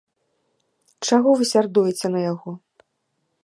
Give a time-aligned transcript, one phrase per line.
[1.09, 2.59] Чаго вы сярдуеце на яго?